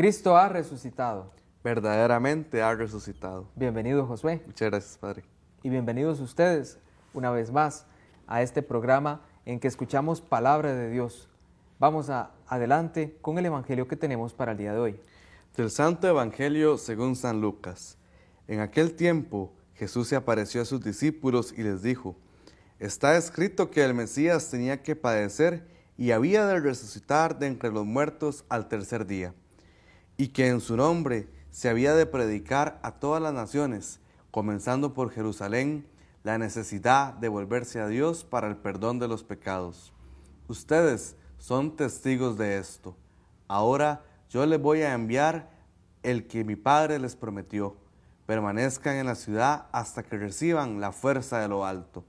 [0.00, 1.30] Cristo ha resucitado.
[1.62, 3.50] Verdaderamente ha resucitado.
[3.54, 4.40] Bienvenido Josué.
[4.46, 5.24] Muchas gracias, Padre.
[5.62, 6.78] Y bienvenidos ustedes
[7.12, 7.84] una vez más
[8.26, 11.28] a este programa en que escuchamos palabra de Dios.
[11.78, 15.00] Vamos a, adelante con el Evangelio que tenemos para el día de hoy.
[15.54, 17.98] Del Santo Evangelio según San Lucas.
[18.48, 22.16] En aquel tiempo Jesús se apareció a sus discípulos y les dijo,
[22.78, 27.84] Está escrito que el Mesías tenía que padecer y había de resucitar de entre los
[27.84, 29.34] muertos al tercer día,
[30.20, 35.10] y que en su nombre se había de predicar a todas las naciones, comenzando por
[35.10, 35.86] Jerusalén,
[36.24, 39.94] la necesidad de volverse a Dios para el perdón de los pecados.
[40.46, 42.98] Ustedes son testigos de esto.
[43.48, 45.48] Ahora yo les voy a enviar
[46.02, 47.78] el que mi Padre les prometió.
[48.26, 52.04] Permanezcan en la ciudad hasta que reciban la fuerza de lo alto.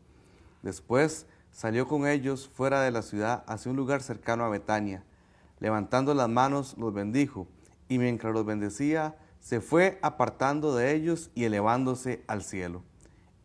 [0.63, 5.01] Después salió con ellos fuera de la ciudad hacia un lugar cercano a Betania.
[5.61, 7.47] Levantando las manos los bendijo,
[7.91, 12.83] y mientras los bendecía, se fue apartando de ellos y elevándose al cielo.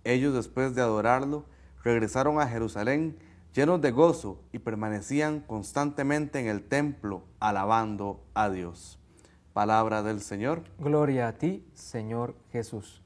[0.04, 1.46] Ellos después de adorarlo,
[1.82, 3.18] regresaron a Jerusalén
[3.52, 9.00] llenos de gozo y permanecían constantemente en el templo alabando a Dios.
[9.52, 10.62] Palabra del Señor.
[10.78, 13.02] Gloria a ti, Señor Jesús.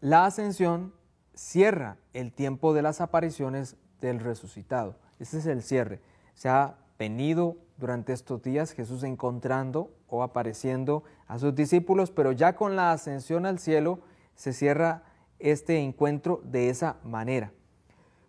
[0.00, 0.94] La ascensión
[1.34, 4.94] cierra el tiempo de las apariciones del resucitado.
[5.18, 6.00] Este es el cierre.
[6.34, 12.54] Se ha venido durante estos días Jesús encontrando o apareciendo a sus discípulos, pero ya
[12.56, 14.00] con la ascensión al cielo
[14.34, 15.02] se cierra
[15.38, 17.52] este encuentro de esa manera.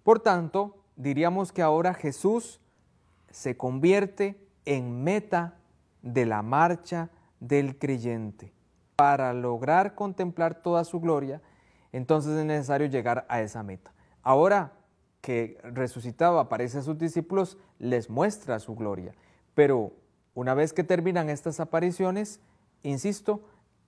[0.04, 2.62] Por tanto, diríamos que ahora Jesús
[3.30, 5.58] se convierte en meta
[6.02, 7.10] de la marcha
[7.42, 8.54] del creyente.
[8.96, 11.42] Para lograr contemplar toda su gloria,
[11.92, 13.92] entonces es necesario llegar a esa meta.
[14.24, 14.72] Ahora
[15.22, 19.14] que resucitado aparece a sus discípulos, les muestra su gloria.
[19.54, 19.94] Pero
[20.34, 22.40] una vez que terminan estas apariciones,
[22.84, 23.42] insisto,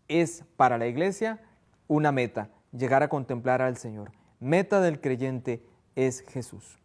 [0.08, 1.42] es para la iglesia
[1.88, 4.12] una meta, llegar a contemplar al Señor.
[4.40, 5.64] Meta del creyente
[5.96, 6.78] es Jesús.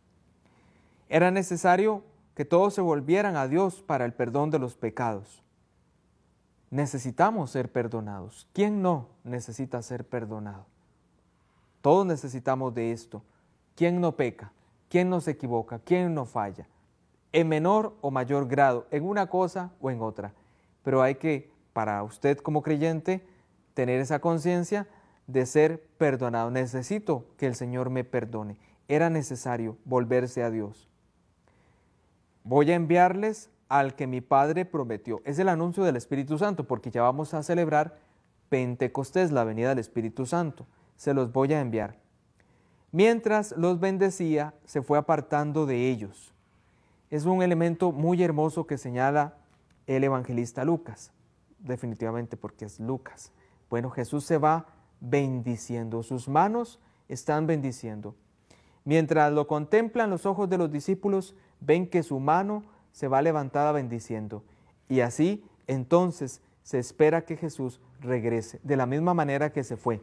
[1.09, 2.03] Era necesario
[2.35, 5.43] que todos se volvieran a Dios para el perdón de los pecados.
[6.71, 8.47] Necesitamos ser perdonados.
[8.53, 10.67] ¿Quién no necesita ser perdonado?
[11.81, 13.23] Todos necesitamos de esto.
[13.79, 14.51] ¿Quién no peca?
[14.89, 15.79] ¿Quién no se equivoca?
[15.79, 16.67] ¿Quién no falla?
[17.31, 20.33] En menor o mayor grado, en una cosa o en otra.
[20.83, 23.25] Pero hay que, para usted como creyente,
[23.75, 24.89] tener esa conciencia
[25.29, 26.51] de ser perdonado.
[26.51, 28.57] Necesito que el Señor me perdone.
[28.89, 30.89] Era necesario volverse a Dios.
[32.43, 35.21] Voy a enviarles al que mi Padre prometió.
[35.25, 37.97] Es el anuncio del Espíritu Santo, porque ya vamos a celebrar
[38.49, 40.67] Pentecostés, la venida del Espíritu Santo.
[40.97, 42.08] Se los voy a enviar.
[42.91, 46.33] Mientras los bendecía, se fue apartando de ellos.
[47.11, 49.37] Es un elemento muy hermoso que señala
[49.87, 51.13] el evangelista Lucas,
[51.59, 53.33] definitivamente porque es Lucas.
[53.71, 54.67] Bueno, Jesús se va
[55.01, 58.15] bendiciendo, sus manos están bendiciendo.
[58.85, 63.73] Mientras lo contemplan los ojos de los discípulos, ven que su mano se va levantada
[63.73, 64.45] bendiciendo.
[64.89, 70.03] Y así entonces se espera que Jesús regrese, de la misma manera que se fue,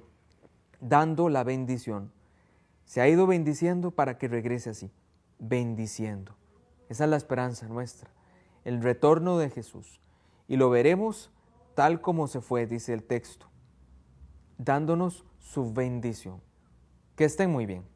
[0.79, 2.11] dando la bendición.
[2.85, 4.91] Se ha ido bendiciendo para que regrese así,
[5.39, 6.35] bendiciendo.
[6.89, 8.09] Esa es la esperanza nuestra,
[8.63, 9.99] el retorno de Jesús.
[10.47, 11.31] Y lo veremos
[11.73, 13.47] tal como se fue, dice el texto,
[14.57, 16.41] dándonos su bendición.
[17.15, 17.94] Que estén muy bien.